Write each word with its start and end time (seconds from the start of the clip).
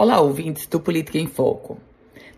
Olá, 0.00 0.20
ouvintes 0.20 0.64
do 0.68 0.78
Política 0.78 1.18
em 1.18 1.26
Foco. 1.26 1.76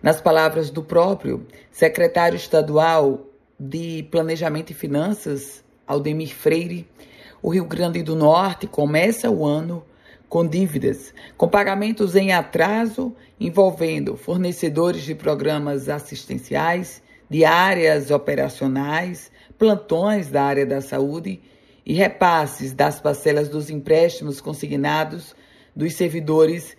Nas 0.03 0.19
palavras 0.19 0.71
do 0.71 0.83
próprio 0.83 1.47
secretário 1.71 2.35
estadual 2.35 3.27
de 3.59 4.03
Planejamento 4.11 4.71
e 4.71 4.75
Finanças, 4.75 5.63
Aldemir 5.87 6.35
Freire, 6.35 6.89
o 7.43 7.51
Rio 7.51 7.67
Grande 7.67 8.03
do 8.03 8.17
Norte 8.17 8.67
começa 8.67 9.31
o 9.31 9.45
ano 9.45 9.85
com 10.27 10.47
dívidas, 10.47 11.13
com 11.37 11.47
pagamentos 11.47 12.17
em 12.17 12.33
atraso 12.33 13.15
envolvendo 13.39 14.17
fornecedores 14.17 15.03
de 15.03 15.15
programas 15.15 15.91
assistenciais, 15.91 17.03
de 17.29 17.45
áreas 17.45 18.11
operacionais, 18.11 19.31
plantões 19.59 20.31
da 20.31 20.45
área 20.45 20.65
da 20.65 20.81
saúde 20.81 21.43
e 21.85 21.93
repasses 21.93 22.73
das 22.73 23.03
parcelas 23.03 23.51
dos 23.51 23.69
empréstimos 23.69 24.41
consignados 24.41 25.37
dos 25.77 25.93
servidores 25.93 26.75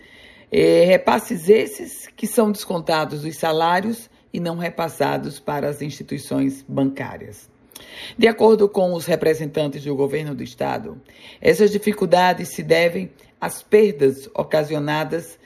é, 0.52 0.84
repasses 0.86 1.48
esses 1.48 2.08
que 2.08 2.28
são 2.28 2.52
descontados 2.52 3.22
dos 3.22 3.38
salários 3.38 4.10
e 4.34 4.40
não 4.40 4.58
repassados 4.58 5.40
para 5.40 5.70
as 5.70 5.82
instituições 5.82 6.64
bancárias. 6.68 7.50
De 8.18 8.28
acordo 8.28 8.68
com 8.70 8.94
os 8.94 9.06
representantes 9.06 9.84
do 9.84 9.96
governo 9.96 10.36
do 10.36 10.44
estado, 10.44 11.02
essas 11.40 11.72
dificuldades 11.72 12.50
se 12.50 12.62
devem 12.62 13.12
às 13.40 13.64
perdas 13.64 14.30
ocasionadas 14.36 15.40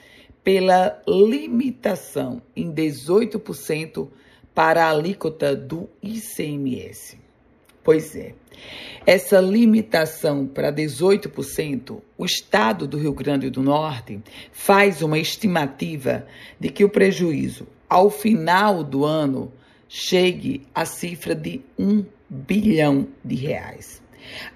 pela 0.44 1.02
limitação 1.08 2.42
em 2.56 2.72
18% 2.72 4.10
para 4.54 4.86
a 4.86 4.90
alíquota 4.90 5.56
do 5.56 5.90
ICMS. 6.02 7.25
Pois 7.86 8.16
é. 8.16 8.34
Essa 9.06 9.40
limitação 9.40 10.48
para 10.48 10.74
18%, 10.74 12.02
o 12.18 12.26
Estado 12.26 12.88
do 12.88 12.98
Rio 12.98 13.14
Grande 13.14 13.52
do 13.52 13.62
Norte 13.62 14.20
faz 14.52 15.04
uma 15.04 15.20
estimativa 15.20 16.26
de 16.60 16.70
que 16.70 16.84
o 16.84 16.90
prejuízo, 16.90 17.68
ao 17.88 18.10
final 18.10 18.84
do 18.84 19.06
ano, 19.06 19.54
chegue 19.88 20.64
à 20.74 20.84
cifra 20.84 21.36
de 21.36 21.62
1 21.78 22.04
bilhão 22.28 23.08
de 23.24 23.36
reais. 23.36 24.02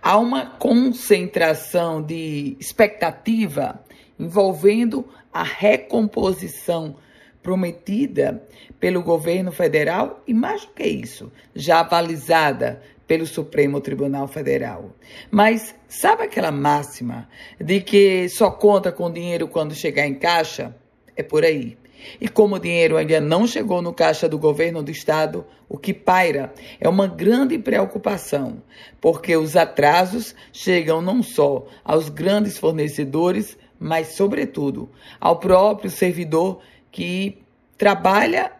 Há 0.02 0.18
uma 0.18 0.48
concentração 0.48 2.02
de 2.02 2.58
expectativa 2.60 3.80
envolvendo 4.20 5.06
a 5.32 5.44
recomposição 5.44 6.96
prometida 7.42 8.44
pelo 8.80 9.02
governo 9.02 9.52
federal 9.52 10.24
e 10.28 10.34
mais 10.34 10.66
do 10.66 10.72
que 10.74 10.84
isso, 10.84 11.32
já 11.56 11.80
avalizada 11.80 12.82
pelo 13.08 13.26
Supremo 13.26 13.82
Tribunal 13.82 14.28
Federal. 14.28 14.92
Mas 15.32 15.74
sabe 15.88 16.24
aquela 16.24 16.52
máxima 16.52 17.28
de 17.60 17.82
que 17.82 18.30
só 18.30 18.52
conta 18.52 18.92
com 18.92 19.12
dinheiro 19.12 19.48
quando 19.48 19.74
chegar 19.74 20.06
em 20.06 20.14
caixa? 20.14 20.76
É 21.16 21.24
por 21.24 21.44
aí. 21.44 21.78
E 22.22 22.28
como 22.28 22.56
o 22.56 22.60
dinheiro 22.60 22.96
ainda 22.96 23.20
não 23.20 23.46
chegou 23.46 23.82
no 23.82 23.94
caixa 23.94 24.30
do 24.30 24.38
governo 24.38 24.82
do 24.82 24.92
estado, 24.92 25.46
o 25.68 25.78
que 25.78 25.94
paira 25.94 26.54
é 26.80 26.88
uma 26.88 27.08
grande 27.08 27.58
preocupação, 27.58 28.62
porque 29.02 29.36
os 29.36 29.56
atrasos 29.56 30.34
chegam 30.54 31.02
não 31.02 31.22
só 31.22 31.68
aos 31.84 32.10
grandes 32.10 32.58
fornecedores, 32.58 33.58
mas, 33.80 34.10
sobretudo, 34.10 34.90
ao 35.20 35.40
próprio 35.40 35.90
servidor 35.90 36.60
que 36.92 37.38
trabalha 37.78 38.52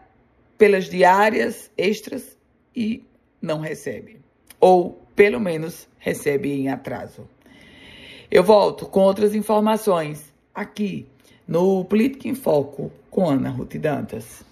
pelas 0.56 0.88
diárias 0.88 1.70
extras 1.76 2.36
e 2.74 3.02
não 3.40 3.60
recebe 3.60 4.20
ou 4.60 5.00
pelo 5.16 5.40
menos 5.40 5.88
recebe 5.98 6.52
em 6.52 6.68
atraso. 6.68 7.26
Eu 8.30 8.44
volto 8.44 8.86
com 8.86 9.00
outras 9.00 9.34
informações 9.34 10.32
aqui 10.54 11.06
no 11.48 11.84
Política 11.84 12.28
em 12.28 12.34
Foco 12.34 12.92
com 13.10 13.28
Ana 13.28 13.48
Ruth 13.48 13.74
Dantas. 13.76 14.44